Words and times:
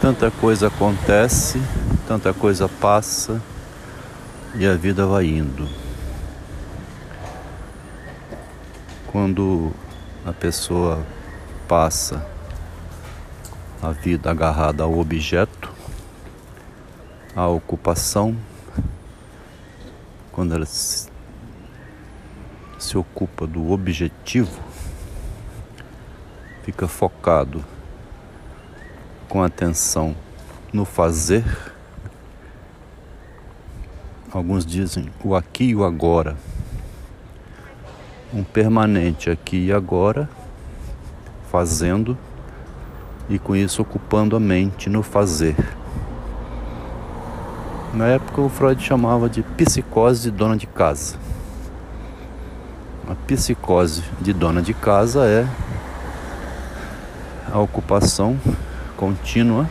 Tanta 0.00 0.30
coisa 0.30 0.66
acontece, 0.66 1.58
tanta 2.06 2.34
coisa 2.34 2.68
passa 2.68 3.40
e 4.54 4.66
a 4.66 4.74
vida 4.74 5.06
vai 5.06 5.26
indo. 5.26 5.66
Quando 9.06 9.72
a 10.26 10.32
pessoa 10.32 11.04
passa 11.66 12.26
a 13.80 13.90
vida 13.92 14.30
agarrada 14.30 14.82
ao 14.82 14.98
objeto, 14.98 15.72
à 17.34 17.46
ocupação, 17.48 18.36
quando 20.32 20.54
ela 20.54 20.66
se, 20.66 21.08
ocupa 22.94 23.46
do 23.46 23.70
objetivo, 23.72 24.60
fica 26.62 26.86
focado 26.86 27.64
com 29.28 29.42
atenção 29.42 30.14
no 30.72 30.84
fazer. 30.84 31.44
Alguns 34.32 34.66
dizem 34.66 35.08
o 35.22 35.34
aqui 35.34 35.64
e 35.64 35.76
o 35.76 35.84
agora. 35.84 36.36
Um 38.32 38.42
permanente 38.42 39.30
aqui 39.30 39.66
e 39.66 39.72
agora, 39.72 40.28
fazendo 41.50 42.18
e 43.28 43.38
com 43.38 43.54
isso 43.54 43.80
ocupando 43.82 44.36
a 44.36 44.40
mente 44.40 44.90
no 44.90 45.02
fazer. 45.02 45.56
Na 47.92 48.06
época 48.06 48.40
o 48.40 48.48
Freud 48.48 48.82
chamava 48.82 49.28
de 49.28 49.42
psicose 49.42 50.22
de 50.22 50.30
dona 50.36 50.56
de 50.56 50.66
casa. 50.66 51.16
A 53.08 53.14
psicose 53.14 54.02
de 54.20 54.32
dona 54.32 54.60
de 54.60 54.74
casa 54.74 55.26
é 55.26 55.46
a 57.52 57.60
ocupação 57.60 58.36
contínua 58.96 59.68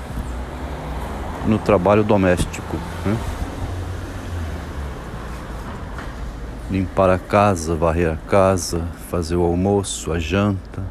no 1.47 1.59
trabalho 1.59 2.03
doméstico. 2.03 2.77
Né? 3.05 3.17
Limpar 6.71 7.09
a 7.09 7.19
casa, 7.19 7.75
varrer 7.75 8.11
a 8.11 8.17
casa, 8.29 8.87
fazer 9.09 9.35
o 9.35 9.43
almoço, 9.43 10.11
a 10.11 10.19
janta, 10.19 10.83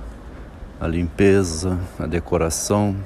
a 0.80 0.86
limpeza, 0.86 1.78
a 1.98 2.06
decoração, 2.06 2.96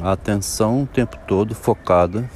a 0.00 0.12
atenção 0.12 0.82
o 0.82 0.86
tempo 0.86 1.16
todo 1.26 1.54
focada 1.54 2.28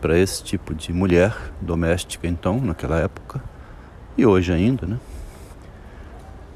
para 0.00 0.18
esse 0.18 0.42
tipo 0.42 0.74
de 0.74 0.92
mulher 0.92 1.34
doméstica, 1.60 2.26
então, 2.26 2.60
naquela 2.60 2.98
época, 2.98 3.40
e 4.18 4.26
hoje 4.26 4.52
ainda, 4.52 4.86
né? 4.86 4.98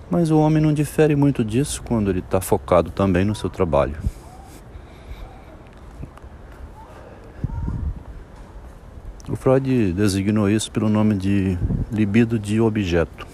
Mas 0.08 0.30
o 0.30 0.38
homem 0.38 0.62
não 0.62 0.72
difere 0.72 1.16
muito 1.16 1.44
disso 1.44 1.82
quando 1.82 2.10
ele 2.10 2.20
está 2.20 2.40
focado 2.40 2.90
também 2.90 3.24
no 3.24 3.34
seu 3.34 3.50
trabalho. 3.50 3.96
O 9.28 9.34
Freud 9.34 9.92
designou 9.92 10.48
isso 10.48 10.70
pelo 10.70 10.88
nome 10.88 11.16
de 11.16 11.58
libido 11.90 12.38
de 12.38 12.60
objeto. 12.60 13.26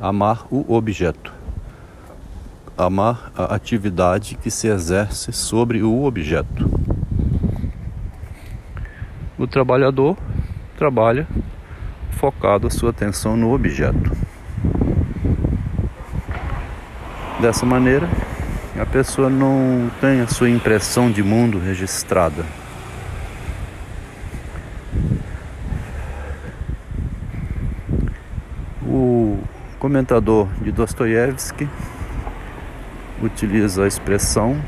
Amar 0.00 0.46
o 0.50 0.74
objeto. 0.74 1.30
Amar 2.76 3.30
a 3.36 3.54
atividade 3.54 4.34
que 4.36 4.50
se 4.50 4.68
exerce 4.68 5.30
sobre 5.30 5.82
o 5.82 6.04
objeto. 6.04 6.70
O 9.38 9.46
trabalhador 9.46 10.16
trabalha 10.78 11.28
focado 12.12 12.66
a 12.66 12.70
sua 12.70 12.88
atenção 12.88 13.36
no 13.36 13.52
objeto. 13.52 14.15
Dessa 17.40 17.66
maneira, 17.66 18.08
a 18.80 18.86
pessoa 18.86 19.28
não 19.28 19.90
tem 20.00 20.22
a 20.22 20.26
sua 20.26 20.48
impressão 20.48 21.10
de 21.10 21.22
mundo 21.22 21.58
registrada. 21.58 22.46
O 28.82 29.38
comentador 29.78 30.48
de 30.62 30.72
Dostoiévski 30.72 31.68
utiliza 33.22 33.84
a 33.84 33.86
expressão 33.86 34.58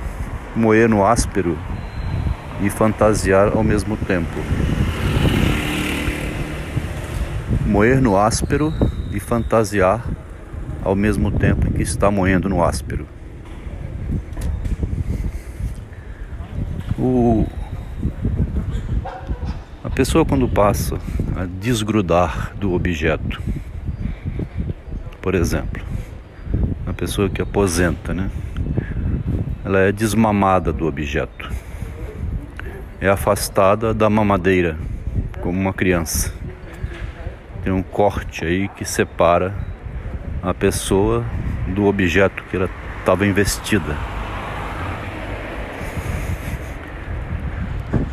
moer 0.55 0.91
no 0.91 1.07
áspero 1.07 1.57
e 2.61 2.69
fantasiar 2.69 3.57
ao 3.57 3.65
mesmo 3.65 3.97
tempo. 3.97 4.39
Moer 7.65 8.03
no 8.03 8.15
áspero 8.15 8.75
e 9.11 9.19
fantasiar 9.19 10.05
ao 10.89 10.97
mesmo 10.97 11.31
tempo 11.31 11.71
que 11.71 11.83
está 11.83 12.11
moendo 12.11 12.49
no 12.49 12.65
áspero. 12.65 13.07
O... 16.99 17.47
A 19.85 19.91
pessoa 19.91 20.25
quando 20.25 20.49
passa 20.49 20.99
a 21.37 21.45
desgrudar 21.45 22.55
do 22.57 22.73
objeto, 22.73 23.43
por 25.21 25.35
exemplo, 25.35 25.83
a 26.87 26.93
pessoa 26.95 27.29
que 27.29 27.43
aposenta, 27.43 28.15
né? 28.15 28.31
Ela 29.65 29.81
é 29.81 29.93
desmamada 29.93 30.73
do 30.73 30.87
objeto 30.87 31.51
é 33.01 33.09
afastada 33.09 33.95
da 33.95 34.11
mamadeira, 34.11 34.77
como 35.41 35.61
uma 35.61 35.73
criança. 35.73 36.33
Tem 37.63 37.73
um 37.73 37.83
corte 37.83 38.45
aí 38.45 38.69
que 38.69 38.85
separa 38.85 39.55
a 40.43 40.55
pessoa 40.55 41.25
do 41.67 41.87
objeto 41.87 42.43
que 42.45 42.57
ela 42.57 42.71
estava 42.99 43.27
investida. 43.27 43.97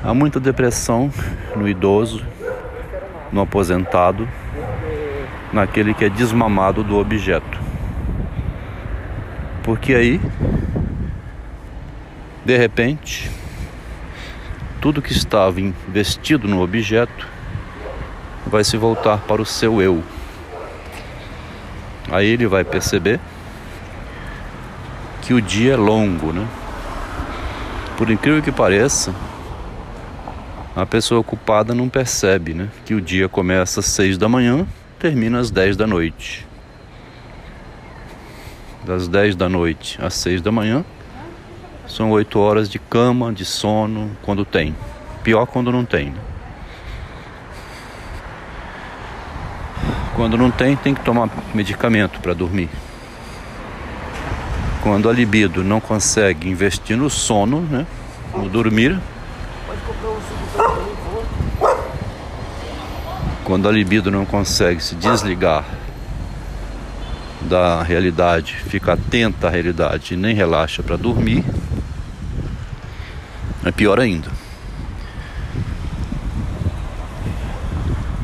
Há 0.04 0.14
muita 0.14 0.40
depressão 0.40 1.12
no 1.56 1.68
idoso, 1.68 2.24
no 3.32 3.42
aposentado, 3.42 4.28
naquele 5.52 5.94
que 5.94 6.06
é 6.06 6.10
desmamado 6.10 6.84
do 6.84 6.98
objeto. 6.98 7.60
Porque 9.64 9.96
aí, 9.96 10.22
de 12.44 12.58
repente, 12.58 13.32
tudo 14.80 15.02
que 15.02 15.12
estava 15.12 15.60
investido 15.60 16.48
no 16.48 16.62
objeto 16.62 17.28
vai 18.46 18.64
se 18.64 18.78
voltar 18.78 19.18
para 19.22 19.42
o 19.42 19.46
seu 19.46 19.82
eu. 19.82 20.04
Aí 22.10 22.28
ele 22.28 22.48
vai 22.48 22.64
perceber 22.64 23.20
que 25.22 25.34
o 25.34 25.42
dia 25.42 25.74
é 25.74 25.78
longo, 25.78 26.32
né? 26.32 26.48
Por 27.98 28.10
incrível 28.12 28.42
que 28.42 28.52
pareça, 28.52 29.14
a 30.76 30.86
pessoa 30.86 31.22
ocupada 31.22 31.74
não 31.74 31.90
percebe, 31.90 32.54
né? 32.54 32.70
Que 32.86 32.94
o 32.94 33.02
dia 33.02 33.30
começa 33.30 33.80
às 33.80 33.86
seis 33.86 34.18
da 34.18 34.28
manhã, 34.28 34.68
termina 35.00 35.40
às 35.40 35.50
dez 35.50 35.76
da 35.76 35.88
noite. 35.88 36.46
Das 38.86 39.08
dez 39.08 39.36
da 39.36 39.50
noite 39.50 39.98
às 40.02 40.14
seis 40.14 40.42
da 40.42 40.52
manhã, 40.52 40.86
são 41.88 42.12
oito 42.12 42.40
horas 42.40 42.70
de 42.70 42.78
cama, 42.78 43.32
de 43.32 43.46
sono, 43.46 44.12
quando 44.22 44.44
tem. 44.44 44.76
Pior 45.24 45.46
quando 45.46 45.72
não 45.72 45.86
tem. 45.86 46.14
Quando 50.16 50.38
não 50.38 50.50
tem, 50.50 50.78
tem 50.78 50.94
que 50.96 51.02
tomar 51.02 51.30
medicamento 51.54 52.22
para 52.22 52.34
dormir. 52.34 52.70
Quando 54.82 55.10
a 55.10 55.14
libido 55.14 55.62
não 55.62 55.82
consegue 55.82 56.48
investir 56.50 56.96
no 56.96 57.10
sono, 57.10 57.60
né, 57.60 57.86
no 58.34 58.48
dormir, 58.48 58.98
quando 63.44 63.68
a 63.68 63.72
libido 63.72 64.10
não 64.10 64.26
consegue 64.26 64.82
se 64.82 64.96
desligar 64.96 65.66
da 67.42 67.84
realidade, 67.84 68.56
fica 68.56 68.94
atenta 68.94 69.48
à 69.48 69.50
realidade 69.50 70.14
e 70.14 70.18
nem 70.18 70.34
relaxa 70.34 70.82
para 70.82 70.96
dormir, 70.96 71.44
é 73.66 73.72
pior 73.72 74.00
ainda. 74.00 74.30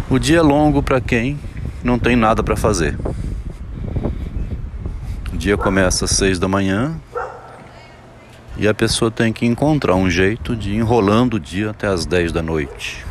O 0.09 0.17
dia 0.17 0.39
é 0.39 0.41
longo 0.41 0.81
para 0.81 1.01
quem 1.01 1.37
não 1.83 1.99
tem 1.99 2.15
nada 2.15 2.43
para 2.43 2.55
fazer. 2.55 2.97
O 5.33 5.37
dia 5.37 5.57
começa 5.57 6.05
às 6.05 6.11
seis 6.11 6.39
da 6.39 6.47
manhã 6.47 6.95
e 8.57 8.67
a 8.67 8.73
pessoa 8.73 9.09
tem 9.09 9.33
que 9.33 9.45
encontrar 9.45 9.95
um 9.95 10.09
jeito 10.09 10.55
de 10.55 10.71
ir 10.71 10.75
enrolando 10.77 11.35
o 11.35 11.39
dia 11.39 11.71
até 11.71 11.87
às 11.87 12.05
dez 12.05 12.31
da 12.31 12.41
noite. 12.41 13.05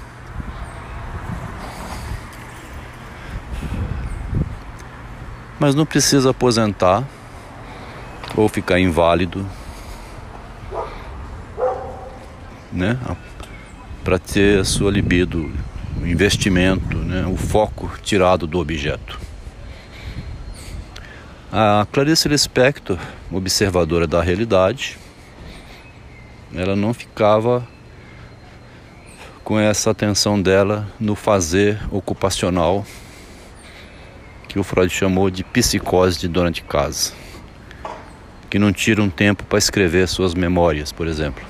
Mas 5.58 5.74
não 5.74 5.84
precisa 5.84 6.30
aposentar 6.30 7.04
ou 8.36 8.48
ficar 8.48 8.78
inválido 8.78 9.44
né? 12.72 12.98
Para 14.04 14.18
ter 14.18 14.60
a 14.60 14.64
sua 14.64 14.90
libido, 14.90 15.50
investimento, 16.06 16.96
né? 16.98 17.26
o 17.26 17.36
foco 17.36 17.90
tirado 18.02 18.46
do 18.46 18.58
objeto. 18.58 19.18
A 21.52 21.86
Clarice 21.90 22.28
Lispector 22.28 22.98
observadora 23.30 24.06
da 24.06 24.20
realidade, 24.20 24.98
ela 26.54 26.74
não 26.74 26.92
ficava 26.92 27.66
com 29.44 29.58
essa 29.58 29.90
atenção 29.90 30.40
dela 30.40 30.88
no 30.98 31.14
fazer 31.14 31.80
ocupacional 31.90 32.84
que 34.48 34.58
o 34.58 34.64
Freud 34.64 34.92
chamou 34.92 35.30
de 35.30 35.44
psicose 35.44 36.18
de 36.18 36.26
dona 36.26 36.50
de 36.50 36.62
casa, 36.62 37.12
que 38.48 38.58
não 38.58 38.72
tira 38.72 39.00
um 39.00 39.08
tempo 39.08 39.44
para 39.44 39.58
escrever 39.58 40.08
suas 40.08 40.34
memórias, 40.34 40.90
por 40.90 41.06
exemplo. 41.06 41.44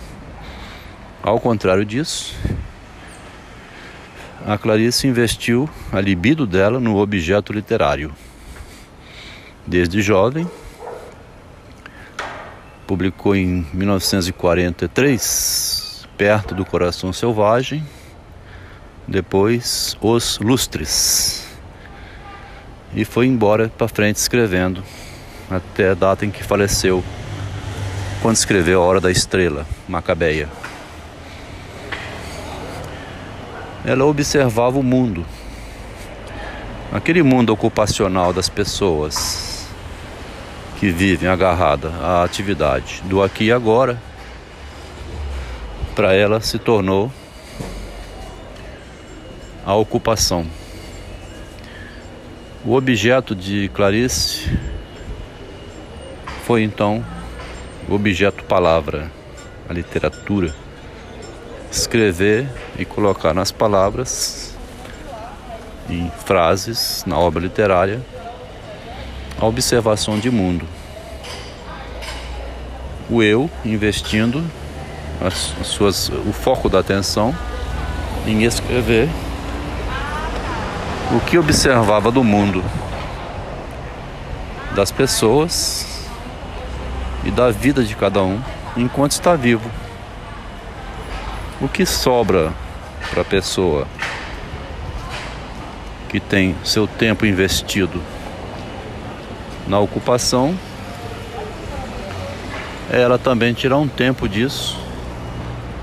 Ao 1.23 1.41
contrário 1.41 1.85
disso, 1.85 2.35
a 4.46 4.56
Clarice 4.58 5.06
investiu 5.06 5.70
a 5.92 6.00
libido 6.00 6.46
dela 6.46 6.81
no 6.81 6.96
objeto 6.98 7.52
literário. 7.52 8.12
Desde 9.66 10.00
jovem, 10.02 10.48
publicou 12.87 13.37
em 13.37 13.66
1943 13.72 16.08
Perto 16.16 16.54
do 16.54 16.64
Coração 16.64 17.12
Selvagem, 17.12 17.84
depois 19.06 19.94
Os 20.00 20.38
Lustres 20.38 21.50
e 22.94 23.04
foi 23.04 23.26
embora 23.26 23.69
para 23.69 23.88
frente 23.88 24.16
escrevendo 24.16 24.82
até 25.50 25.90
a 25.90 25.94
data 25.94 26.25
em 26.25 26.31
que 26.31 26.42
faleceu, 26.42 27.02
quando 28.22 28.37
escreveu 28.37 28.82
A 28.82 28.84
Hora 28.84 29.00
da 29.00 29.10
Estrela, 29.10 29.66
Macabeia. 29.88 30.48
Ela 33.85 34.05
observava 34.05 34.79
o 34.79 34.82
mundo, 34.82 35.25
aquele 36.93 37.23
mundo 37.23 37.50
ocupacional 37.50 38.32
das 38.32 38.49
pessoas 38.49 39.67
que 40.79 40.91
vivem 40.91 41.29
agarrada 41.29 41.88
à 42.03 42.23
atividade 42.23 43.03
do 43.05 43.23
aqui 43.23 43.44
e 43.44 43.53
agora. 43.53 44.00
Para 45.94 46.15
ela 46.15 46.41
se 46.41 46.59
tornou 46.59 47.11
a 49.65 49.75
ocupação. 49.75 50.47
O 52.65 52.75
objeto 52.75 53.35
de 53.35 53.71
Clarice 53.71 54.50
foi 56.44 56.62
então 56.62 57.05
o 57.88 57.94
objeto 57.94 58.44
palavra, 58.44 59.11
a 59.69 59.73
literatura. 59.73 60.55
Escrever 61.71 62.47
e 62.81 62.85
colocar 62.87 63.35
nas 63.35 63.53
palavras, 63.53 64.56
em 65.87 66.11
frases, 66.25 67.05
na 67.06 67.19
obra 67.19 67.43
literária, 67.43 68.00
a 69.38 69.44
observação 69.44 70.19
de 70.19 70.31
mundo. 70.31 70.67
O 73.11 73.23
eu 73.23 73.50
investindo 73.67 74.43
as, 75.21 75.55
as 75.61 75.67
suas, 75.67 76.09
o 76.09 76.32
foco 76.32 76.71
da 76.71 76.79
atenção 76.79 77.37
em 78.27 78.44
escrever 78.44 79.11
o 81.15 81.21
que 81.21 81.37
observava 81.37 82.11
do 82.11 82.25
mundo, 82.25 82.65
das 84.75 84.91
pessoas 84.91 86.09
e 87.25 87.31
da 87.31 87.50
vida 87.50 87.85
de 87.85 87.94
cada 87.94 88.23
um 88.23 88.41
enquanto 88.75 89.12
está 89.12 89.37
vivo. 89.37 89.71
O 91.61 91.69
que 91.69 91.85
sobra 91.85 92.55
para 93.11 93.23
a 93.23 93.25
pessoa 93.25 93.87
que 96.09 96.19
tem 96.19 96.57
seu 96.65 96.87
tempo 96.87 97.27
investido 97.27 98.01
na 99.67 99.79
ocupação 99.79 100.57
ela 102.91 103.19
também 103.19 103.55
tirar 103.55 103.79
um 103.79 103.87
tempo 103.87 104.29
disso 104.29 104.77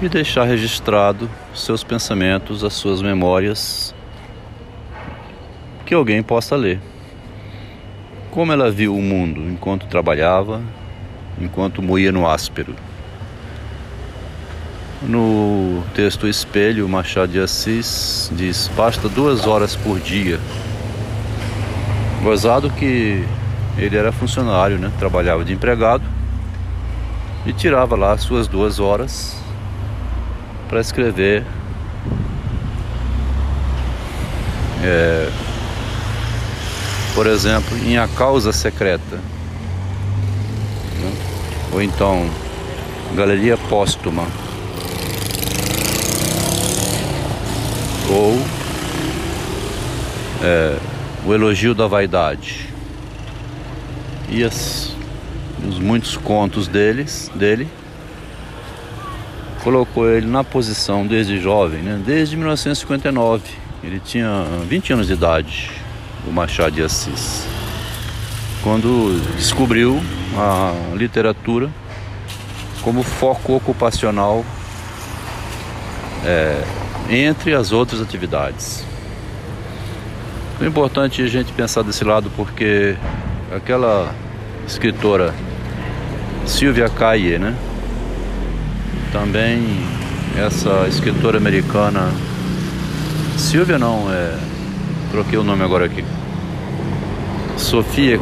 e 0.01 0.09
deixar 0.09 0.43
registrado 0.43 1.29
seus 1.55 1.81
pensamentos, 1.81 2.65
as 2.65 2.73
suas 2.73 3.01
memórias 3.01 3.95
que 5.85 5.93
alguém 5.93 6.21
possa 6.21 6.57
ler. 6.57 6.81
Como 8.29 8.51
ela 8.51 8.69
viu 8.69 8.93
o 8.93 9.01
mundo 9.01 9.39
enquanto 9.49 9.87
trabalhava, 9.87 10.61
enquanto 11.39 11.81
moía 11.81 12.11
no 12.11 12.27
áspero. 12.27 12.75
No 15.01 15.83
texto 15.93 16.27
Espelho, 16.27 16.89
Machado 16.89 17.31
de 17.31 17.39
Assis 17.39 18.31
diz: 18.33 18.69
basta 18.75 19.07
duas 19.07 19.45
horas 19.45 19.75
por 19.75 19.99
dia. 19.99 20.39
Gozado 22.23 22.69
que 22.71 23.23
ele 23.77 23.95
era 23.95 24.11
funcionário, 24.11 24.79
né? 24.79 24.91
trabalhava 24.97 25.45
de 25.45 25.53
empregado 25.53 26.03
e 27.45 27.53
tirava 27.53 27.95
lá 27.95 28.13
as 28.13 28.21
suas 28.21 28.47
duas 28.47 28.79
horas 28.79 29.37
para 30.67 30.81
escrever 30.81 31.45
é, 34.83 35.29
por 37.13 37.27
exemplo, 37.27 37.77
em 37.77 37.97
A 37.97 38.07
Causa 38.07 38.51
Secreta, 38.51 39.15
né? 40.99 41.13
ou 41.71 41.81
então 41.81 42.27
Galeria 43.15 43.57
Póstuma, 43.57 44.25
ou 48.09 48.39
é, 50.43 50.77
O 51.25 51.33
Elogio 51.33 51.73
da 51.73 51.87
Vaidade, 51.87 52.67
e 54.29 54.43
as, 54.43 54.95
os 55.67 55.79
muitos 55.79 56.17
contos 56.17 56.67
deles, 56.67 57.31
dele, 57.35 57.67
colocou 59.63 60.09
ele 60.09 60.27
na 60.27 60.43
posição 60.43 61.05
desde 61.05 61.39
jovem, 61.39 61.81
né? 61.81 62.01
desde 62.05 62.35
1959. 62.35 63.43
Ele 63.83 63.99
tinha 63.99 64.45
20 64.67 64.93
anos 64.93 65.07
de 65.07 65.13
idade 65.13 65.71
o 66.25 66.31
Machado 66.31 66.71
de 66.71 66.83
Assis, 66.83 67.45
quando 68.61 69.21
descobriu 69.37 70.01
a 70.35 70.73
literatura 70.95 71.69
como 72.81 73.01
foco 73.01 73.55
ocupacional 73.55 74.45
é, 76.25 76.61
entre 77.09 77.53
as 77.53 77.71
outras 77.71 78.01
atividades. 78.01 78.83
É 80.61 80.65
importante 80.65 81.21
a 81.21 81.27
gente 81.27 81.51
pensar 81.53 81.83
desse 81.83 82.03
lado 82.03 82.31
porque 82.35 82.97
aquela 83.55 84.13
escritora 84.67 85.33
Sylvia 86.45 86.89
Caille, 86.89 87.37
né? 87.37 87.55
Também 89.11 89.61
essa 90.37 90.87
escritora 90.87 91.37
americana 91.37 92.11
Silvia 93.37 93.77
não, 93.77 94.11
é 94.11 94.35
troquei 95.11 95.37
o 95.37 95.43
nome 95.43 95.63
agora 95.63 95.85
aqui. 95.85 96.03
Sofia. 97.55 98.19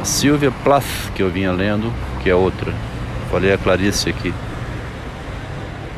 A 0.00 0.04
Silvia 0.04 0.50
Plath, 0.50 1.10
que 1.14 1.22
eu 1.22 1.30
vinha 1.30 1.52
lendo, 1.52 1.92
que 2.22 2.30
é 2.30 2.34
outra. 2.34 2.72
Falei 3.30 3.52
a 3.52 3.58
Clarice 3.58 4.08
aqui. 4.08 4.32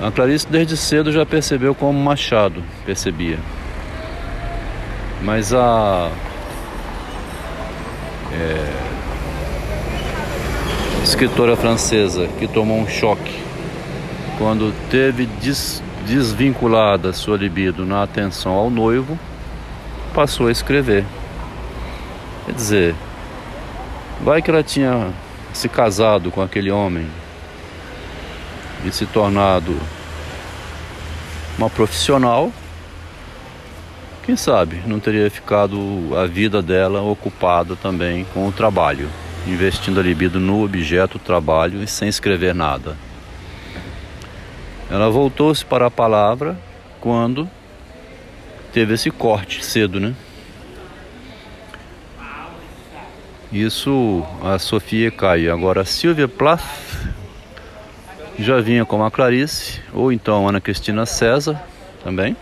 A 0.02 0.10
Clarice 0.10 0.46
desde 0.48 0.78
cedo 0.78 1.12
já 1.12 1.26
percebeu 1.26 1.74
como 1.74 1.98
Machado 1.98 2.62
percebia. 2.86 3.38
Mas 5.22 5.52
a 5.52 6.10
é, 8.32 8.66
escritora 11.04 11.54
francesa 11.54 12.26
que 12.38 12.48
tomou 12.48 12.78
um 12.78 12.88
choque 12.88 13.38
quando 14.38 14.74
teve 14.88 15.26
des, 15.26 15.82
desvinculada 16.06 17.12
sua 17.12 17.36
libido 17.36 17.84
na 17.84 18.02
atenção 18.02 18.52
ao 18.52 18.70
noivo, 18.70 19.18
passou 20.14 20.46
a 20.46 20.50
escrever. 20.50 21.04
Quer 22.46 22.52
dizer, 22.52 22.94
vai 24.24 24.40
que 24.40 24.50
ela 24.50 24.62
tinha 24.62 25.08
se 25.52 25.68
casado 25.68 26.30
com 26.30 26.40
aquele 26.40 26.70
homem 26.70 27.06
e 28.84 28.92
se 28.92 29.06
tornado 29.06 29.76
uma 31.58 31.68
profissional, 31.68 32.52
quem 34.22 34.36
sabe 34.36 34.82
não 34.86 35.00
teria 35.00 35.30
ficado 35.30 35.76
a 36.16 36.26
vida 36.26 36.62
dela 36.62 37.02
ocupada 37.02 37.76
também 37.76 38.24
com 38.32 38.46
o 38.46 38.52
trabalho, 38.52 39.08
investindo 39.46 40.00
a 40.00 40.02
libido 40.02 40.38
no 40.38 40.64
objeto 40.64 41.18
trabalho 41.18 41.82
e 41.82 41.86
sem 41.86 42.08
escrever 42.08 42.54
nada. 42.54 42.96
Ela 44.90 45.10
voltou-se 45.10 45.64
para 45.64 45.86
a 45.86 45.90
palavra 45.90 46.58
quando 47.00 47.48
teve 48.72 48.94
esse 48.94 49.10
corte 49.10 49.64
cedo, 49.64 50.00
né? 50.00 50.14
Isso 53.52 54.24
a 54.42 54.58
Sofia 54.58 55.10
cai. 55.10 55.48
Agora 55.48 55.80
a 55.80 55.84
Silvia 55.84 56.28
Plath 56.28 56.62
já 58.42 58.60
vinha 58.60 58.84
com 58.84 59.04
a 59.04 59.10
Clarice, 59.10 59.80
ou 59.92 60.12
então 60.12 60.48
Ana 60.48 60.60
Cristina 60.60 61.04
César 61.04 61.60
também, 62.02 62.36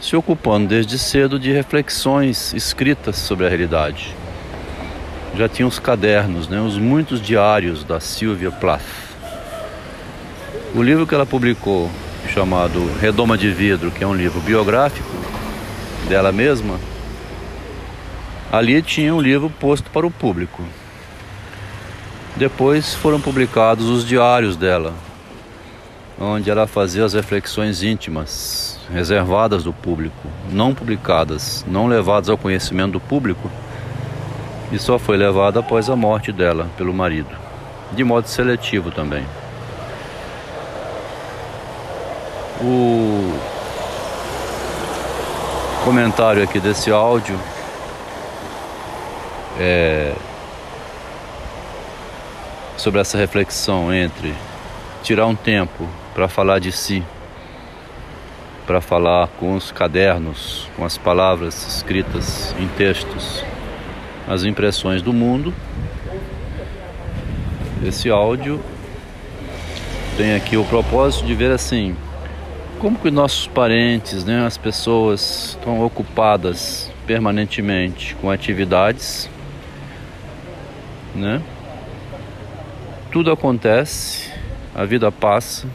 se 0.00 0.16
ocupando 0.16 0.68
desde 0.68 0.98
cedo 0.98 1.38
de 1.38 1.50
reflexões 1.52 2.52
escritas 2.52 3.16
sobre 3.16 3.46
a 3.46 3.48
realidade. 3.48 4.14
já 5.36 5.48
tinha 5.48 5.66
os 5.66 5.80
cadernos, 5.80 6.46
né, 6.46 6.60
os 6.60 6.78
muitos 6.78 7.20
diários 7.20 7.82
da 7.82 7.98
Sylvia 7.98 8.52
Plath. 8.52 8.82
O 10.74 10.82
livro 10.82 11.06
que 11.06 11.14
ela 11.14 11.26
publicou, 11.26 11.90
chamado 12.32 12.84
Redoma 13.00 13.36
de 13.36 13.50
Vidro, 13.50 13.90
que 13.90 14.04
é 14.04 14.06
um 14.06 14.14
livro 14.14 14.40
biográfico 14.40 15.10
dela 16.08 16.30
mesma, 16.30 16.78
ali 18.52 18.80
tinha 18.82 19.14
um 19.14 19.20
livro 19.20 19.50
posto 19.50 19.90
para 19.90 20.06
o 20.06 20.10
público. 20.10 20.62
Depois 22.36 22.94
foram 22.94 23.20
publicados 23.20 23.88
os 23.88 24.04
diários 24.04 24.56
dela, 24.56 24.92
onde 26.20 26.50
ela 26.50 26.66
fazia 26.66 27.04
as 27.04 27.14
reflexões 27.14 27.80
íntimas, 27.80 28.76
reservadas 28.92 29.62
do 29.62 29.72
público, 29.72 30.26
não 30.50 30.74
publicadas, 30.74 31.64
não 31.68 31.86
levadas 31.86 32.28
ao 32.28 32.36
conhecimento 32.36 32.92
do 32.92 33.00
público, 33.00 33.48
e 34.72 34.78
só 34.80 34.98
foi 34.98 35.16
levada 35.16 35.60
após 35.60 35.88
a 35.88 35.94
morte 35.94 36.32
dela 36.32 36.68
pelo 36.76 36.92
marido, 36.92 37.30
de 37.92 38.02
modo 38.02 38.26
seletivo 38.26 38.90
também. 38.90 39.24
O 42.60 43.38
comentário 45.84 46.42
aqui 46.42 46.58
desse 46.58 46.90
áudio 46.90 47.38
é 49.60 50.14
sobre 52.84 53.00
essa 53.00 53.16
reflexão 53.16 53.90
entre 53.94 54.34
tirar 55.02 55.26
um 55.26 55.34
tempo 55.34 55.88
para 56.12 56.28
falar 56.28 56.58
de 56.58 56.70
si, 56.70 57.02
para 58.66 58.78
falar 58.78 59.28
com 59.38 59.54
os 59.54 59.72
cadernos, 59.72 60.68
com 60.76 60.84
as 60.84 60.98
palavras 60.98 61.66
escritas 61.76 62.54
em 62.60 62.68
textos, 62.68 63.42
as 64.28 64.44
impressões 64.44 65.00
do 65.00 65.14
mundo. 65.14 65.54
Esse 67.82 68.10
áudio 68.10 68.60
tem 70.18 70.34
aqui 70.34 70.58
o 70.58 70.64
propósito 70.66 71.24
de 71.24 71.34
ver 71.34 71.52
assim 71.52 71.96
como 72.78 72.98
que 72.98 73.10
nossos 73.10 73.46
parentes, 73.46 74.26
né, 74.26 74.44
as 74.44 74.58
pessoas 74.58 75.56
estão 75.56 75.82
ocupadas 75.82 76.92
permanentemente 77.06 78.14
com 78.16 78.30
atividades, 78.30 79.30
né? 81.14 81.40
Tudo 83.14 83.30
acontece, 83.30 84.28
a 84.74 84.84
vida 84.84 85.12
passa 85.12 85.68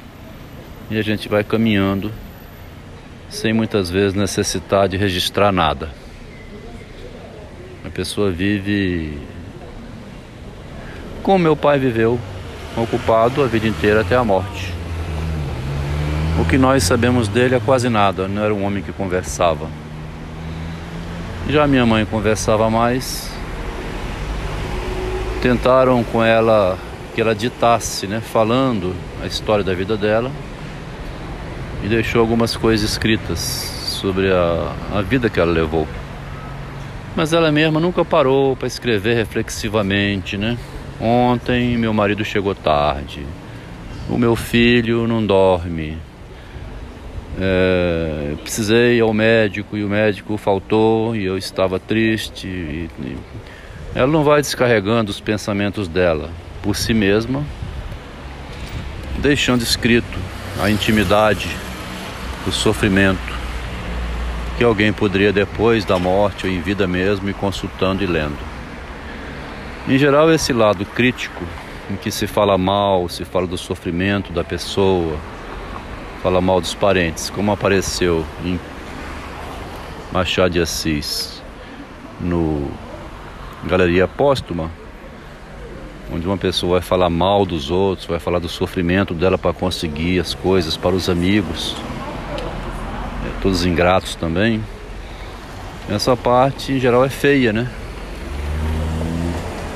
e 0.92 1.00
a 1.00 1.02
gente 1.02 1.30
vai 1.30 1.42
caminhando 1.42 2.12
sem 3.30 3.54
muitas 3.54 3.90
vezes 3.90 4.14
necessitar 4.14 4.90
de 4.90 4.98
registrar 4.98 5.50
nada. 5.50 5.90
A 7.86 7.90
pessoa 7.90 8.30
vive 8.30 9.18
como 11.24 11.40
meu 11.40 11.56
pai 11.56 11.80
viveu, 11.80 12.20
ocupado 12.76 13.42
a 13.42 13.48
vida 13.48 13.70
inteira 13.70 14.02
até 14.02 14.18
a 14.18 14.24
morte. 14.26 14.74
O 16.42 16.46
que 16.46 16.58
nós 16.58 16.84
sabemos 16.84 17.30
dele 17.30 17.56
é 17.56 17.60
quase 17.62 17.88
nada, 17.88 18.28
não 18.28 18.44
era 18.44 18.54
um 18.54 18.66
homem 18.66 18.84
que 18.84 18.92
conversava. 18.92 19.70
Já 21.48 21.66
minha 21.66 21.86
mãe 21.86 22.04
conversava 22.04 22.70
mais. 22.70 23.32
Tentaram 25.42 26.04
com 26.04 26.22
ela 26.22 26.78
que 27.20 27.22
ela 27.22 27.36
ditasse, 27.36 28.08
né, 28.08 28.22
falando 28.22 28.96
a 29.22 29.28
história 29.28 29.62
da 29.62 29.74
vida 29.74 29.98
dela 29.98 30.32
e 31.84 31.88
deixou 31.90 32.22
algumas 32.22 32.56
coisas 32.56 32.90
escritas 32.90 33.40
sobre 33.40 34.32
a, 34.32 34.74
a 34.96 35.02
vida 35.02 35.30
que 35.30 35.38
ela 35.38 35.52
levou. 35.52 35.86
Mas 37.18 37.34
ela 37.34 37.52
mesma 37.52 37.78
nunca 37.78 38.06
parou 38.06 38.56
para 38.56 38.70
escrever 38.70 39.16
reflexivamente, 39.18 40.38
né? 40.38 40.58
Ontem 40.98 41.78
meu 41.78 41.94
marido 41.94 42.24
chegou 42.24 42.56
tarde. 42.56 43.26
O 44.08 44.18
meu 44.18 44.34
filho 44.34 45.06
não 45.06 45.26
dorme. 45.26 45.98
É, 47.38 48.34
precisei 48.42 49.02
ao 49.02 49.14
médico 49.14 49.76
e 49.76 49.84
o 49.84 49.90
médico 49.90 50.38
faltou 50.38 51.18
e 51.18 51.26
eu 51.26 51.38
estava 51.38 51.82
triste. 51.82 52.48
E, 52.48 52.90
e 53.02 53.18
ela 53.94 54.08
não 54.08 54.24
vai 54.24 54.40
descarregando 54.40 55.12
os 55.12 55.20
pensamentos 55.20 55.86
dela 55.86 56.30
por 56.62 56.76
si 56.76 56.94
mesma, 56.94 57.44
deixando 59.18 59.64
escrito 59.64 60.18
a 60.62 60.70
intimidade, 60.70 61.50
o 62.48 62.52
sofrimento 62.52 63.40
que 64.58 64.64
alguém 64.64 64.92
poderia 64.92 65.32
depois 65.32 65.86
da 65.86 65.98
morte 65.98 66.46
ou 66.46 66.52
em 66.52 66.60
vida 66.60 66.86
mesmo 66.86 67.30
ir 67.30 67.34
consultando 67.34 68.04
e 68.04 68.08
lendo. 68.08 68.38
Em 69.88 69.98
geral, 69.98 70.32
esse 70.32 70.52
lado 70.52 70.86
crítico, 70.86 71.44
em 71.90 71.96
que 71.96 72.12
se 72.12 72.28
fala 72.28 72.58
mal, 72.58 73.08
se 73.08 73.24
fala 73.24 73.48
do 73.48 73.58
sofrimento 73.58 74.34
da 74.34 74.44
pessoa, 74.44 75.18
fala 76.22 76.42
mal 76.42 76.60
dos 76.60 76.74
parentes, 76.74 77.30
como 77.30 77.52
apareceu 77.52 78.26
em 78.44 78.60
Machado 80.12 80.52
de 80.52 80.62
Assis 80.62 81.42
no 82.20 82.70
Galeria 83.64 84.08
Póstuma, 84.08 84.70
onde 86.12 86.26
uma 86.26 86.38
pessoa 86.38 86.80
vai 86.80 86.82
falar 86.82 87.10
mal 87.10 87.46
dos 87.46 87.70
outros, 87.70 88.08
vai 88.08 88.20
falar 88.20 88.40
do 88.40 88.50
sofrimento 88.50 89.14
dela 89.14 89.38
para 89.38 89.54
conseguir 89.54 90.20
as 90.20 90.34
coisas 90.34 90.76
para 90.76 90.96
os 90.96 91.10
amigos, 91.10 91.76
é, 93.26 93.42
todos 93.42 93.66
ingratos 93.66 94.16
também. 94.16 94.64
Essa 95.90 96.16
parte 96.16 96.72
em 96.72 96.80
geral 96.80 97.04
é 97.04 97.10
feia, 97.10 97.52
né? 97.52 97.68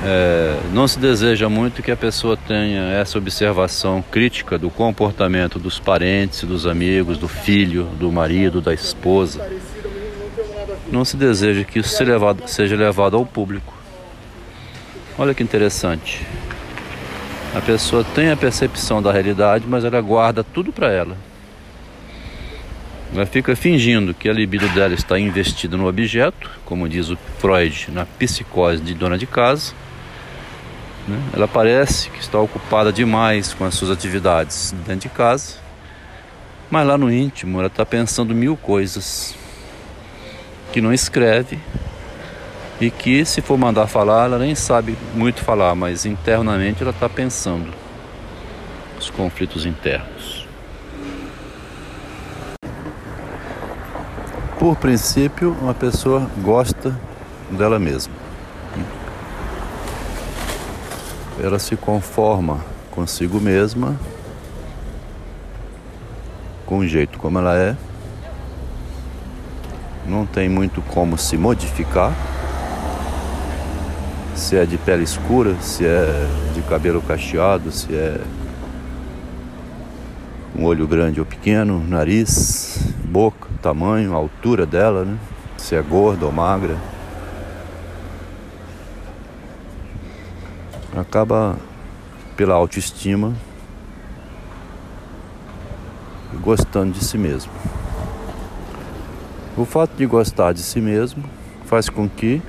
É, 0.05 0.59
não 0.73 0.85
se 0.85 0.99
deseja 0.99 1.47
muito 1.47 1.81
que 1.81 1.89
a 1.89 1.95
pessoa 1.95 2.35
tenha 2.35 2.91
essa 2.91 3.17
observação 3.17 4.03
crítica 4.11 4.57
do 4.57 4.69
comportamento 4.69 5.57
dos 5.57 5.79
parentes, 5.79 6.43
dos 6.43 6.67
amigos, 6.67 7.17
do 7.17 7.29
filho, 7.29 7.85
do 7.97 8.11
marido, 8.11 8.59
da 8.59 8.73
esposa. 8.73 9.49
Não 10.91 11.05
se 11.05 11.15
deseja 11.15 11.63
que 11.63 11.79
isso 11.79 11.89
seja 11.89 12.11
levado, 12.11 12.47
seja 12.47 12.75
levado 12.75 13.15
ao 13.15 13.25
público. 13.25 13.82
Olha 15.17 15.33
que 15.33 15.43
interessante. 15.43 16.25
A 17.55 17.61
pessoa 17.61 18.03
tem 18.03 18.31
a 18.31 18.37
percepção 18.37 19.01
da 19.01 19.11
realidade, 19.11 19.65
mas 19.67 19.83
ela 19.83 20.01
guarda 20.01 20.43
tudo 20.43 20.71
para 20.71 20.91
ela. 20.91 21.15
Ela 23.13 23.25
fica 23.25 23.55
fingindo 23.55 24.13
que 24.13 24.27
a 24.27 24.33
libido 24.33 24.67
dela 24.69 24.93
está 24.93 25.19
investida 25.19 25.77
no 25.77 25.87
objeto, 25.87 26.49
como 26.65 26.89
diz 26.89 27.09
o 27.09 27.17
Freud 27.37 27.89
na 27.91 28.05
psicose 28.05 28.81
de 28.81 28.95
dona 28.95 29.17
de 29.17 29.27
casa 29.27 29.73
né? 31.07 31.21
Ela 31.33 31.47
parece 31.47 32.09
que 32.09 32.19
está 32.19 32.39
ocupada 32.39 32.91
demais 32.91 33.53
com 33.53 33.65
as 33.65 33.73
suas 33.75 33.91
atividades 33.91 34.73
dentro 34.85 35.09
de 35.09 35.09
casa, 35.09 35.55
mas 36.69 36.87
lá 36.87 36.97
no 36.97 37.11
íntimo 37.11 37.59
ela 37.59 37.67
está 37.67 37.85
pensando 37.85 38.33
mil 38.33 38.55
coisas 38.55 39.35
que 40.71 40.81
não 40.81 40.93
escreve 40.93 41.59
e 42.83 42.91
que, 42.91 43.23
se 43.23 43.41
for 43.41 43.57
mandar 43.57 43.87
falar, 43.87 44.25
ela 44.25 44.37
nem 44.37 44.53
sabe 44.55 44.97
muito 45.15 45.41
falar, 45.41 45.73
mas 45.73 46.05
internamente 46.05 46.81
ela 46.81 46.91
está 46.91 47.07
pensando 47.07 47.73
os 48.99 49.09
conflitos 49.09 49.65
internos. 49.65 50.45
Por 54.59 54.75
princípio, 54.75 55.55
uma 55.61 55.73
pessoa 55.73 56.29
gosta 56.41 56.99
dela 57.49 57.79
mesma. 57.79 58.13
ela 61.41 61.59
se 61.59 61.75
conforma 61.75 62.63
consigo 62.91 63.39
mesma, 63.39 63.99
com 66.65 66.79
o 66.79 66.87
jeito 66.87 67.17
como 67.17 67.39
ela 67.39 67.57
é, 67.57 67.75
não 70.05 70.25
tem 70.25 70.47
muito 70.47 70.81
como 70.81 71.17
se 71.17 71.37
modificar. 71.37 72.13
Se 74.53 74.59
é 74.59 74.67
de 74.67 74.77
pele 74.77 75.03
escura, 75.03 75.55
se 75.61 75.83
é 75.83 76.27
de 76.53 76.61
cabelo 76.61 77.01
cacheado, 77.01 77.71
se 77.71 77.91
é 77.91 78.21
um 80.55 80.63
olho 80.63 80.85
grande 80.85 81.19
ou 81.19 81.25
pequeno, 81.25 81.83
nariz, 81.83 82.93
boca, 83.03 83.49
tamanho, 83.63 84.13
altura 84.13 84.63
dela, 84.63 85.05
né? 85.05 85.17
Se 85.57 85.73
é 85.73 85.81
gorda 85.81 86.27
ou 86.27 86.31
magra. 86.31 86.77
acaba 90.95 91.57
pela 92.37 92.53
autoestima 92.53 93.33
gostando 96.43 96.91
de 96.91 97.03
si 97.03 97.17
mesmo. 97.17 97.51
O 99.57 99.65
fato 99.65 99.95
de 99.95 100.05
gostar 100.05 100.53
de 100.53 100.61
si 100.61 100.79
mesmo 100.79 101.23
faz 101.65 101.89
com 101.89 102.07
que 102.07 102.39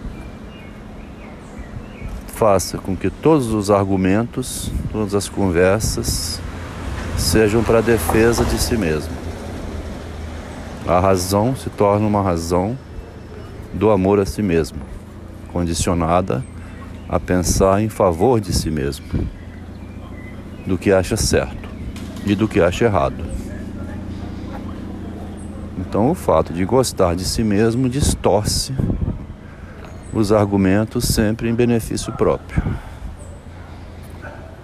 faça 2.45 2.77
com 2.77 2.95
que 2.95 3.09
todos 3.09 3.55
os 3.55 3.71
argumentos, 3.71 4.71
todas 4.93 5.15
as 5.15 5.31
conversas 5.31 6.39
sejam 7.17 7.65
para 7.65 7.79
a 7.79 7.81
defesa 7.81 8.45
de 8.45 8.59
si 8.59 8.77
mesmo. 8.77 9.15
A 10.87 11.01
razão 11.01 11.57
se 11.57 11.71
torna 11.71 12.07
uma 12.07 12.21
razão 12.21 12.79
do 13.73 13.91
amor 13.91 14.21
a 14.21 14.27
si 14.27 14.43
mesmo, 14.43 14.79
condicionada 15.55 16.45
a 17.09 17.19
pensar 17.19 17.81
em 17.81 17.89
favor 17.89 18.39
de 18.39 18.53
si 18.53 18.71
mesmo, 18.71 19.07
do 20.67 20.77
que 20.77 20.93
acha 20.93 21.17
certo 21.17 21.71
e 22.27 22.35
do 22.35 22.47
que 22.47 22.61
acha 22.61 22.85
errado. 22.85 23.25
Então, 25.79 26.11
o 26.11 26.15
fato 26.15 26.53
de 26.53 26.63
gostar 26.67 27.17
de 27.17 27.25
si 27.25 27.43
mesmo 27.43 27.89
distorce 27.89 28.75
os 30.15 30.31
argumentos 30.31 31.05
sempre 31.07 31.49
em 31.49 31.55
benefício 31.55 32.13
próprio. 32.13 32.63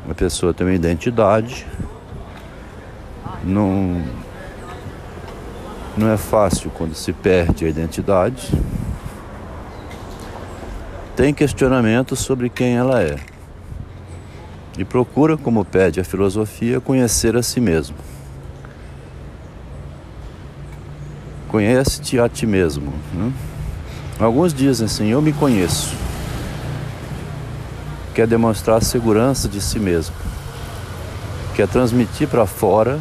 A 0.09 0.15
pessoa 0.15 0.55
tem 0.55 0.67
uma 0.67 0.75
identidade, 0.75 1.67
não, 3.45 4.03
não 5.97 6.09
é 6.09 6.17
fácil 6.17 6.71
quando 6.71 6.95
se 6.95 7.13
perde 7.13 7.65
a 7.65 7.69
identidade. 7.69 8.51
Tem 11.17 11.35
questionamentos 11.35 12.21
sobre 12.21 12.49
quem 12.49 12.77
ela 12.77 13.03
é 13.03 13.17
e 14.79 14.85
procura, 14.85 15.37
como 15.37 15.65
pede 15.65 16.01
a 16.01 16.05
filosofia, 16.05 16.81
conhecer 16.81 17.37
a 17.37 17.43
si 17.43 17.61
mesmo. 17.61 17.97
Conhece-te 21.49 22.19
a 22.19 22.29
ti 22.29 22.47
mesmo. 22.47 22.93
Né? 23.13 23.33
Alguns 24.21 24.53
dizem 24.53 24.85
assim: 24.85 25.09
Eu 25.09 25.23
me 25.23 25.33
conheço. 25.33 25.95
Quer 28.15 28.27
demonstrar 28.27 28.83
segurança 28.83 29.49
de 29.49 29.61
si 29.61 29.79
mesmo. 29.79 30.15
Quer 31.55 31.67
transmitir 31.67 32.29
para 32.29 32.45
fora 32.45 33.01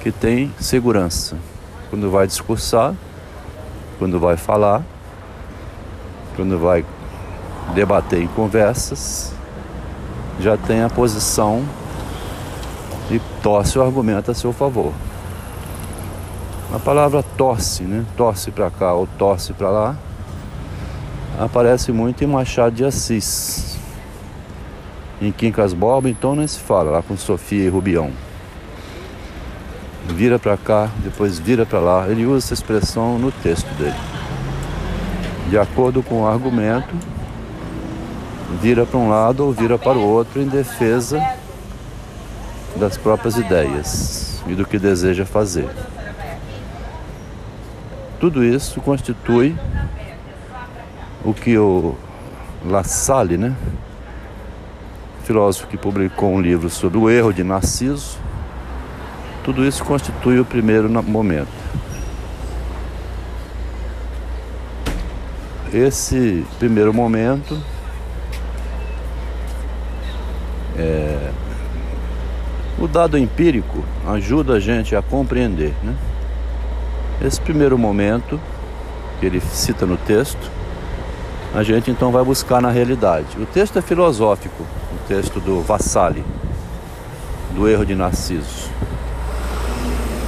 que 0.00 0.10
tem 0.10 0.50
segurança. 0.58 1.36
Quando 1.90 2.10
vai 2.10 2.26
discursar, 2.26 2.94
quando 3.98 4.18
vai 4.18 4.36
falar, 4.36 4.82
quando 6.36 6.58
vai 6.58 6.84
debater 7.74 8.22
em 8.22 8.26
conversas, 8.28 9.32
já 10.40 10.56
tem 10.56 10.82
a 10.82 10.88
posição 10.88 11.62
e 13.10 13.20
torce 13.42 13.78
o 13.78 13.82
argumento 13.82 14.30
a 14.30 14.34
seu 14.34 14.52
favor. 14.52 14.92
A 16.72 16.78
palavra 16.78 17.22
torce, 17.22 17.82
né? 17.82 18.04
Torce 18.16 18.50
para 18.50 18.70
cá 18.70 18.94
ou 18.94 19.06
torce 19.18 19.52
para 19.52 19.70
lá, 19.70 19.96
aparece 21.38 21.92
muito 21.92 22.22
em 22.22 22.26
Machado 22.26 22.76
de 22.76 22.84
Assis. 22.84 23.78
Em 25.20 25.32
Quincas 25.32 25.72
Borba, 25.72 26.08
então 26.08 26.34
nem 26.34 26.46
se 26.46 26.58
fala, 26.58 26.90
lá 26.90 27.02
com 27.02 27.16
Sofia 27.16 27.64
e 27.64 27.68
Rubião. 27.68 28.10
Vira 30.08 30.38
para 30.38 30.56
cá, 30.56 30.90
depois 30.98 31.38
vira 31.38 31.64
para 31.64 31.80
lá. 31.80 32.08
Ele 32.08 32.26
usa 32.26 32.46
essa 32.46 32.54
expressão 32.54 33.18
no 33.18 33.32
texto 33.32 33.68
dele. 33.78 33.94
De 35.48 35.58
acordo 35.58 36.02
com 36.02 36.22
o 36.22 36.26
argumento, 36.26 36.94
vira 38.60 38.84
para 38.84 38.98
um 38.98 39.08
lado 39.08 39.44
ou 39.44 39.52
vira 39.52 39.78
para 39.78 39.96
o 39.96 40.02
outro 40.02 40.40
em 40.40 40.46
defesa 40.46 41.22
das 42.76 42.96
próprias 42.96 43.36
ideias 43.36 44.42
e 44.46 44.54
do 44.54 44.66
que 44.66 44.78
deseja 44.78 45.24
fazer. 45.24 45.68
Tudo 48.20 48.44
isso 48.44 48.80
constitui 48.80 49.56
o 51.24 51.32
que 51.32 51.56
o 51.56 51.94
La 52.64 52.84
Salle, 52.84 53.36
né, 53.36 53.56
filósofo 55.24 55.66
que 55.66 55.76
publicou 55.76 56.32
um 56.32 56.40
livro 56.40 56.68
sobre 56.68 56.98
o 56.98 57.08
erro 57.08 57.32
de 57.32 57.42
Narciso, 57.42 58.18
tudo 59.42 59.64
isso 59.64 59.84
constitui 59.84 60.38
o 60.38 60.44
primeiro 60.44 60.88
momento. 61.02 61.64
Esse 65.72 66.46
primeiro 66.58 66.94
momento 66.94 67.58
é, 70.78 71.30
o 72.78 72.86
dado 72.86 73.16
empírico 73.16 73.84
ajuda 74.06 74.54
a 74.54 74.60
gente 74.60 74.94
a 74.94 75.02
compreender, 75.02 75.72
né? 75.82 75.94
Esse 77.22 77.40
primeiro 77.40 77.78
momento 77.78 78.40
que 79.18 79.26
ele 79.26 79.40
cita 79.40 79.86
no 79.86 79.96
texto, 79.96 80.50
a 81.54 81.62
gente 81.62 81.90
então 81.90 82.10
vai 82.10 82.24
buscar 82.24 82.60
na 82.60 82.70
realidade. 82.70 83.38
O 83.38 83.46
texto 83.46 83.78
é 83.78 83.82
filosófico, 83.82 84.62
o 84.62 85.08
texto 85.08 85.40
do 85.40 85.62
Vassalli, 85.62 86.24
do 87.54 87.68
erro 87.68 87.86
de 87.86 87.94
Narciso. 87.94 88.70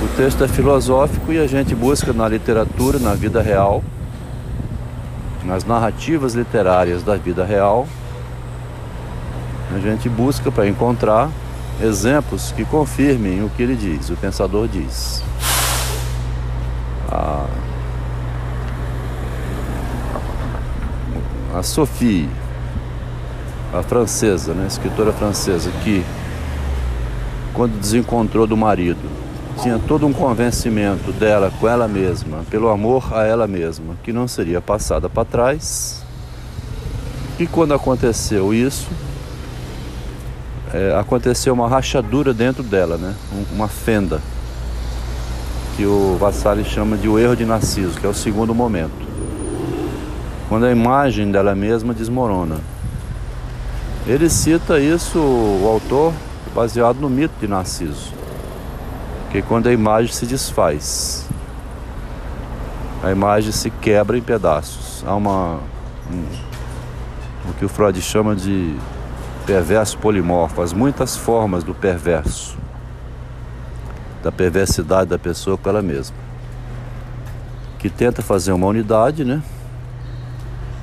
O 0.02 0.16
texto 0.16 0.44
é 0.44 0.48
filosófico 0.48 1.32
e 1.32 1.38
a 1.38 1.46
gente 1.46 1.74
busca 1.74 2.12
na 2.12 2.28
literatura, 2.28 2.98
na 2.98 3.14
vida 3.14 3.42
real, 3.42 3.82
nas 5.44 5.64
narrativas 5.64 6.34
literárias 6.34 7.02
da 7.02 7.16
vida 7.16 7.44
real, 7.44 7.86
a 9.74 9.78
gente 9.78 10.08
busca 10.08 10.50
para 10.50 10.68
encontrar 10.68 11.28
exemplos 11.82 12.52
que 12.52 12.64
confirmem 12.64 13.42
o 13.42 13.50
que 13.50 13.62
ele 13.62 13.74
diz, 13.74 14.08
o 14.10 14.16
pensador 14.16 14.68
diz 14.68 15.22
a, 17.10 17.46
a 21.56 21.62
Sophie, 21.62 22.28
a 23.72 23.82
francesa, 23.82 24.52
né, 24.52 24.66
escritora 24.66 25.10
francesa, 25.10 25.70
que 25.82 26.04
quando 27.54 27.80
desencontrou 27.80 28.46
do 28.46 28.56
marido, 28.56 29.08
tinha 29.62 29.78
todo 29.78 30.06
um 30.06 30.12
convencimento 30.12 31.10
dela 31.12 31.50
com 31.58 31.66
ela 31.66 31.88
mesma, 31.88 32.44
pelo 32.50 32.68
amor 32.68 33.08
a 33.14 33.24
ela 33.24 33.46
mesma, 33.46 33.96
que 34.02 34.12
não 34.12 34.28
seria 34.28 34.60
passada 34.60 35.08
para 35.08 35.24
trás. 35.24 36.04
E 37.38 37.46
quando 37.46 37.72
aconteceu 37.72 38.52
isso, 38.52 38.88
é, 40.74 40.94
aconteceu 40.98 41.54
uma 41.54 41.68
rachadura 41.68 42.34
dentro 42.34 42.62
dela, 42.62 42.98
né? 42.98 43.14
uma 43.54 43.68
fenda 43.68 44.20
que 45.74 45.86
o 45.86 46.18
Vassali 46.18 46.64
chama 46.64 46.98
de 46.98 47.08
o 47.08 47.18
erro 47.18 47.34
de 47.34 47.46
Narciso, 47.46 47.98
que 47.98 48.06
é 48.06 48.08
o 48.08 48.14
segundo 48.14 48.54
momento. 48.54 49.05
Quando 50.48 50.66
a 50.66 50.70
imagem 50.70 51.30
dela 51.30 51.54
mesma 51.54 51.92
desmorona. 51.92 52.58
Ele 54.06 54.30
cita 54.30 54.78
isso, 54.78 55.18
o 55.18 55.66
autor, 55.66 56.12
baseado 56.54 56.98
no 57.00 57.10
mito 57.10 57.34
de 57.40 57.48
Narciso, 57.48 58.12
que 59.32 59.42
quando 59.42 59.68
a 59.68 59.72
imagem 59.72 60.12
se 60.12 60.24
desfaz, 60.26 61.26
a 63.02 63.10
imagem 63.10 63.50
se 63.50 63.68
quebra 63.68 64.16
em 64.16 64.22
pedaços. 64.22 65.04
Há 65.04 65.14
uma 65.14 65.58
um, 66.10 67.50
o 67.50 67.54
que 67.58 67.64
o 67.64 67.68
Freud 67.68 68.00
chama 68.00 68.36
de 68.36 68.76
perverso 69.44 69.98
polimorfo, 69.98 70.62
as 70.62 70.72
muitas 70.72 71.16
formas 71.16 71.64
do 71.64 71.74
perverso 71.74 72.56
da 74.22 74.32
perversidade 74.32 75.10
da 75.10 75.18
pessoa 75.18 75.56
com 75.56 75.68
ela 75.68 75.80
mesma. 75.80 76.16
Que 77.78 77.88
tenta 77.88 78.22
fazer 78.22 78.50
uma 78.50 78.66
unidade, 78.66 79.24
né? 79.24 79.40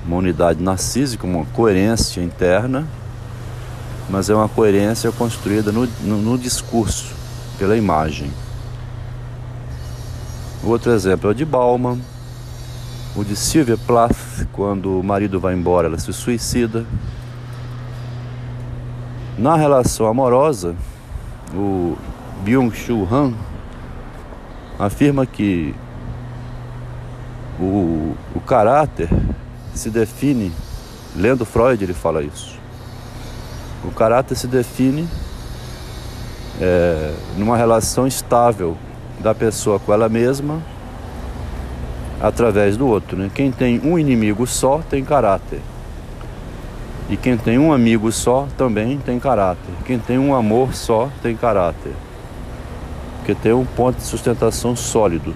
Uma 0.06 0.18
unidade 0.18 0.62
narcísica, 0.62 1.26
uma 1.26 1.46
coerência 1.46 2.22
interna, 2.22 2.86
mas 4.10 4.30
é 4.30 4.36
uma 4.36 4.50
coerência 4.50 5.12
construída 5.12 5.72
no, 5.72 5.88
no, 6.02 6.18
no 6.18 6.38
discurso, 6.38 7.14
pela 7.58 7.78
imagem. 7.78 8.32
Outro 10.64 10.92
exemplo 10.92 11.30
é 11.30 11.32
o 11.32 11.36
de 11.36 11.46
Bauman, 11.46 12.00
o 13.16 13.24
de 13.24 13.36
Sylvia 13.36 13.78
Plath, 13.78 14.48
quando 14.52 15.00
o 15.00 15.04
marido 15.04 15.40
vai 15.40 15.54
embora, 15.54 15.88
ela 15.88 15.98
se 15.98 16.12
suicida. 16.12 16.86
Na 19.38 19.56
relação 19.56 20.08
amorosa, 20.08 20.76
o 21.54 21.98
Byung-Chul 22.44 23.08
Han 23.12 23.34
afirma 24.80 25.26
que 25.26 25.74
o, 27.60 28.16
o 28.36 28.40
caráter 28.42 29.10
se 29.74 29.90
define, 29.90 30.52
lendo 31.16 31.46
Freud 31.46 31.84
ele 31.84 31.94
fala 31.94 32.24
isso, 32.24 32.60
o 33.84 33.92
caráter 33.92 34.36
se 34.36 34.48
define 34.48 35.08
é, 36.62 37.14
numa 37.38 37.58
relação 37.58 38.08
estável 38.08 38.78
da 39.20 39.34
pessoa 39.36 39.80
com 39.80 39.94
ela 39.94 40.08
mesma 40.08 40.62
através 42.22 42.78
do 42.78 42.88
outro. 42.88 43.18
Né? 43.18 43.30
Quem 43.34 43.52
tem 43.52 43.82
um 43.84 44.00
inimigo 44.00 44.48
só 44.48 44.80
tem 44.90 45.04
caráter. 45.04 45.62
E 47.10 47.18
quem 47.18 47.38
tem 47.38 47.60
um 47.60 47.74
amigo 47.74 48.12
só 48.12 48.48
também 48.58 48.98
tem 48.98 49.20
caráter. 49.20 49.74
Quem 49.86 50.00
tem 50.00 50.18
um 50.18 50.34
amor 50.34 50.74
só 50.74 51.10
tem 51.22 51.36
caráter 51.36 51.94
porque 53.24 53.34
tem 53.34 53.54
um 53.54 53.64
ponto 53.64 53.96
de 53.96 54.04
sustentação 54.04 54.76
sólido. 54.76 55.34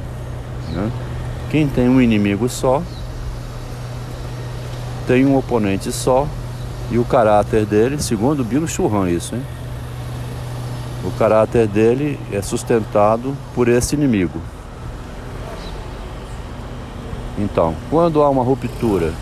Né? 0.73 0.91
Quem 1.49 1.69
tem 1.69 1.87
um 1.87 2.01
inimigo 2.01 2.49
só, 2.49 2.83
tem 5.07 5.25
um 5.25 5.37
oponente 5.37 5.89
só, 5.91 6.27
e 6.91 6.97
o 6.97 7.05
caráter 7.05 7.65
dele, 7.65 8.01
segundo 8.01 8.43
Bilo 8.43 8.67
Churran, 8.67 9.09
isso, 9.09 9.35
hein? 9.35 9.41
O 11.03 11.11
caráter 11.11 11.65
dele 11.65 12.19
é 12.31 12.41
sustentado 12.41 13.35
por 13.55 13.69
esse 13.69 13.95
inimigo. 13.95 14.39
Então, 17.39 17.73
quando 17.89 18.21
há 18.21 18.29
uma 18.29 18.43
ruptura 18.43 19.13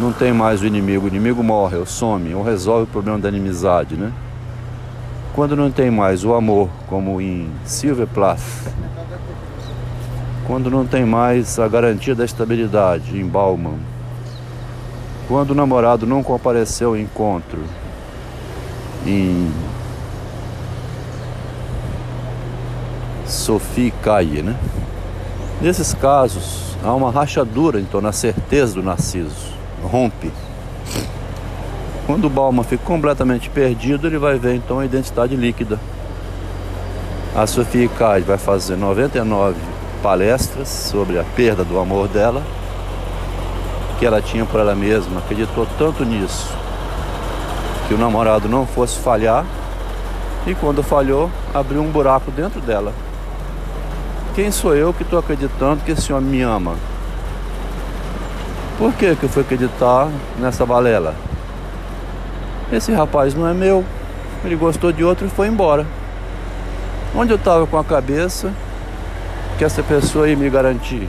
não 0.00 0.12
tem 0.12 0.32
mais 0.32 0.62
o 0.62 0.66
inimigo, 0.66 1.04
o 1.04 1.08
inimigo 1.08 1.42
morre, 1.42 1.76
ou 1.76 1.84
some, 1.84 2.34
ou 2.34 2.42
resolve 2.42 2.84
o 2.84 2.86
problema 2.86 3.18
da 3.18 3.28
inimizade, 3.28 3.96
né? 3.96 4.12
Quando 5.34 5.54
não 5.56 5.70
tem 5.70 5.90
mais 5.90 6.24
o 6.24 6.34
amor, 6.34 6.68
como 6.86 7.20
em 7.20 7.50
Silver 7.64 8.06
Plath, 8.06 8.40
quando 10.46 10.70
não 10.70 10.86
tem 10.86 11.04
mais 11.04 11.58
a 11.58 11.68
garantia 11.68 12.14
da 12.14 12.24
estabilidade 12.24 13.18
em 13.18 13.26
Bauman, 13.26 13.78
quando 15.28 15.50
o 15.50 15.54
namorado 15.54 16.06
não 16.06 16.22
compareceu 16.22 16.88
ao 16.88 16.96
encontro 16.96 17.60
em 19.06 19.52
Sophie 23.26 23.92
Caille, 24.02 24.42
né? 24.42 24.56
Nesses 25.60 25.92
casos, 25.92 26.76
há 26.82 26.94
uma 26.94 27.10
rachadura 27.10 27.78
então 27.78 28.00
na 28.00 28.10
certeza 28.10 28.74
do 28.74 28.82
Narciso, 28.82 29.52
rompe. 29.84 30.32
Quando 32.06 32.24
o 32.24 32.30
Bauman 32.30 32.64
fica 32.64 32.82
completamente 32.86 33.50
perdido, 33.50 34.06
ele 34.06 34.16
vai 34.16 34.38
ver 34.38 34.54
então 34.54 34.78
a 34.78 34.84
identidade 34.86 35.36
líquida. 35.36 35.78
A 37.36 37.46
Sophie 37.46 37.88
Caille 37.88 38.24
vai 38.24 38.38
fazer 38.38 38.76
99 38.76 39.56
palestras 40.02 40.68
sobre 40.68 41.18
a 41.18 41.24
perda 41.24 41.64
do 41.64 41.78
amor 41.78 42.08
dela, 42.08 42.42
que 43.98 44.06
ela 44.06 44.22
tinha 44.22 44.44
por 44.44 44.60
ela 44.60 44.74
mesma, 44.74 45.18
acreditou 45.18 45.66
tanto 45.76 46.04
nisso, 46.04 46.48
que 47.86 47.94
o 47.94 47.98
namorado 47.98 48.48
não 48.48 48.66
fosse 48.66 48.98
falhar, 48.98 49.44
e 50.46 50.54
quando 50.54 50.82
falhou, 50.82 51.30
abriu 51.52 51.82
um 51.82 51.90
buraco 51.90 52.30
dentro 52.30 52.60
dela. 52.60 52.92
Quem 54.34 54.52
sou 54.52 54.74
eu 54.76 54.94
que 54.94 55.02
estou 55.02 55.18
acreditando 55.18 55.82
que 55.84 55.90
esse 55.90 56.12
homem 56.12 56.30
me 56.30 56.42
ama? 56.42 56.76
Por 58.78 58.92
que, 58.92 59.16
que 59.16 59.24
eu 59.24 59.28
fui 59.28 59.42
acreditar 59.42 60.08
nessa 60.38 60.64
balela? 60.64 61.16
Esse 62.72 62.92
rapaz 62.92 63.34
não 63.34 63.48
é 63.48 63.52
meu, 63.52 63.84
ele 64.44 64.54
gostou 64.54 64.92
de 64.92 65.02
outro 65.02 65.26
e 65.26 65.30
foi 65.30 65.48
embora. 65.48 65.84
Onde 67.16 67.32
eu 67.32 67.36
estava 67.36 67.66
com 67.66 67.76
a 67.76 67.82
cabeça 67.82 68.52
que 69.58 69.64
essa 69.64 69.82
pessoa 69.82 70.28
ia 70.28 70.36
me 70.36 70.48
garantir? 70.48 71.08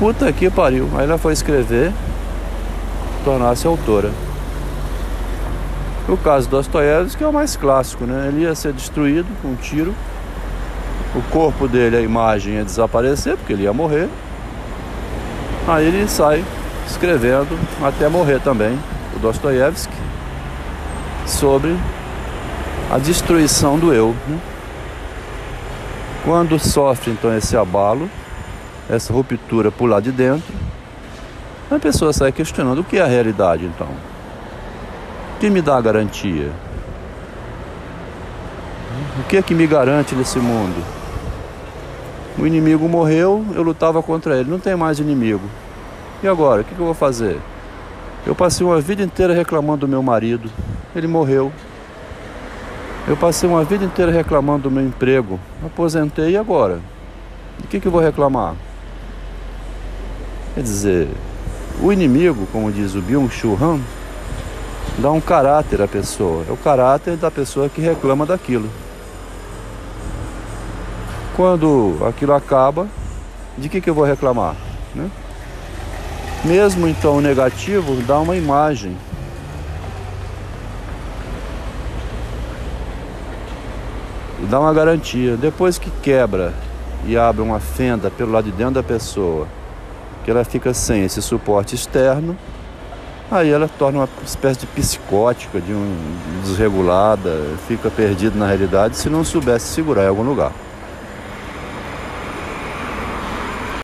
Puta 0.00 0.32
que 0.32 0.48
pariu. 0.48 0.88
Aí 0.96 1.04
ela 1.04 1.18
foi 1.18 1.34
escrever, 1.34 1.92
tornar-se 3.22 3.66
autora. 3.66 4.10
O 6.08 6.16
caso 6.16 6.48
do 6.48 6.56
Dostoiévski 6.56 7.22
é 7.22 7.26
o 7.26 7.32
mais 7.32 7.54
clássico, 7.54 8.06
né? 8.06 8.28
Ele 8.28 8.44
ia 8.44 8.54
ser 8.54 8.72
destruído 8.72 9.28
com 9.42 9.48
um 9.48 9.56
tiro. 9.56 9.94
O 11.14 11.20
corpo 11.30 11.68
dele, 11.68 11.98
a 11.98 12.00
imagem 12.00 12.54
ia 12.54 12.64
desaparecer, 12.64 13.36
porque 13.36 13.52
ele 13.52 13.64
ia 13.64 13.74
morrer. 13.74 14.08
Aí 15.68 15.86
ele 15.86 16.08
sai 16.08 16.42
escrevendo 16.86 17.58
até 17.82 18.08
morrer 18.08 18.40
também, 18.40 18.78
o 19.14 19.18
Dostoiévski, 19.18 19.92
sobre 21.26 21.76
a 22.90 22.96
destruição 22.96 23.78
do 23.78 23.92
eu. 23.92 24.16
Né? 24.26 24.38
Quando 26.24 26.58
sofre 26.58 27.10
então 27.10 27.36
esse 27.36 27.54
abalo, 27.54 28.08
essa 28.90 29.12
ruptura 29.12 29.70
por 29.70 29.88
lá 29.88 30.00
de 30.00 30.10
dentro, 30.10 30.52
a 31.70 31.78
pessoa 31.78 32.12
sai 32.12 32.32
questionando 32.32 32.80
o 32.80 32.84
que 32.84 32.98
é 32.98 33.02
a 33.02 33.06
realidade 33.06 33.64
então. 33.64 33.86
O 35.36 35.38
que 35.38 35.48
me 35.48 35.62
dá 35.62 35.76
a 35.76 35.80
garantia? 35.80 36.50
O 39.20 39.22
que 39.28 39.36
é 39.36 39.42
que 39.42 39.54
me 39.54 39.66
garante 39.66 40.14
nesse 40.14 40.38
mundo? 40.40 40.84
O 42.36 42.46
inimigo 42.46 42.88
morreu, 42.88 43.44
eu 43.54 43.62
lutava 43.62 44.02
contra 44.02 44.36
ele, 44.36 44.50
não 44.50 44.58
tem 44.58 44.74
mais 44.74 44.98
inimigo. 44.98 45.48
E 46.22 46.28
agora, 46.28 46.62
o 46.62 46.64
que 46.64 46.72
eu 46.72 46.84
vou 46.84 46.94
fazer? 46.94 47.38
Eu 48.26 48.34
passei 48.34 48.66
uma 48.66 48.80
vida 48.80 49.02
inteira 49.02 49.32
reclamando 49.32 49.86
do 49.86 49.88
meu 49.88 50.02
marido, 50.02 50.50
ele 50.94 51.06
morreu. 51.06 51.52
Eu 53.06 53.16
passei 53.16 53.48
uma 53.48 53.64
vida 53.64 53.84
inteira 53.84 54.10
reclamando 54.10 54.64
do 54.64 54.70
meu 54.70 54.84
emprego, 54.84 55.38
aposentei 55.64 56.30
e 56.30 56.36
agora? 56.36 56.80
De 57.58 57.66
que, 57.68 57.80
que 57.80 57.86
eu 57.86 57.92
vou 57.92 58.00
reclamar? 58.00 58.54
Quer 60.60 60.64
dizer, 60.64 61.08
o 61.82 61.90
inimigo, 61.90 62.46
como 62.52 62.70
diz 62.70 62.94
o 62.94 63.00
Byung-Chul 63.00 63.56
Han, 63.62 63.80
dá 64.98 65.10
um 65.10 65.18
caráter 65.18 65.80
à 65.80 65.88
pessoa. 65.88 66.44
É 66.46 66.52
o 66.52 66.56
caráter 66.58 67.16
da 67.16 67.30
pessoa 67.30 67.70
que 67.70 67.80
reclama 67.80 68.26
daquilo. 68.26 68.68
Quando 71.34 71.96
aquilo 72.06 72.34
acaba, 72.34 72.86
de 73.56 73.70
que, 73.70 73.80
que 73.80 73.88
eu 73.88 73.94
vou 73.94 74.04
reclamar? 74.04 74.54
Né? 74.94 75.10
Mesmo 76.44 76.86
então 76.86 77.22
negativo, 77.22 77.94
dá 78.02 78.18
uma 78.18 78.36
imagem. 78.36 78.94
Dá 84.50 84.60
uma 84.60 84.74
garantia. 84.74 85.38
Depois 85.38 85.78
que 85.78 85.90
quebra 86.02 86.52
e 87.06 87.16
abre 87.16 87.40
uma 87.40 87.60
fenda 87.60 88.10
pelo 88.10 88.32
lado 88.32 88.44
de 88.44 88.52
dentro 88.52 88.74
da 88.74 88.82
pessoa, 88.82 89.48
que 90.24 90.30
ela 90.30 90.44
fica 90.44 90.72
sem 90.74 91.04
esse 91.04 91.20
suporte 91.22 91.74
externo, 91.74 92.36
aí 93.30 93.50
ela 93.50 93.68
torna 93.68 94.00
uma 94.00 94.08
espécie 94.24 94.60
de 94.60 94.66
psicótica, 94.66 95.60
de 95.60 95.72
um 95.72 95.96
desregulada, 96.44 97.30
fica 97.66 97.90
perdida 97.90 98.36
na 98.38 98.46
realidade 98.46 98.96
se 98.96 99.08
não 99.08 99.24
soubesse 99.24 99.68
segurar 99.68 100.04
em 100.04 100.08
algum 100.08 100.22
lugar. 100.22 100.52